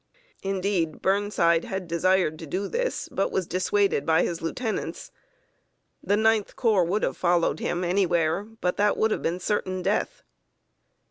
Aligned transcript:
Indeed, 0.41 1.03
Burnside 1.03 1.63
had 1.65 1.87
desired 1.87 2.39
to 2.39 2.47
do 2.47 2.67
this, 2.67 3.07
but 3.11 3.31
was 3.31 3.45
dissuaded 3.45 4.03
by 4.03 4.23
his 4.23 4.41
lieutenants. 4.41 5.11
The 6.01 6.17
Ninth 6.17 6.55
Corps 6.55 6.83
would 6.85 7.03
have 7.03 7.15
followed 7.17 7.59
him 7.59 7.83
anywhere; 7.83 8.43
but 8.61 8.77
that 8.77 8.97
would 8.97 9.11
have 9.11 9.21
been 9.21 9.39
certain 9.39 9.83
death. 9.83 10.23